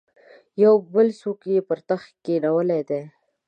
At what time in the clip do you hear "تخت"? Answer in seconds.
1.89-2.09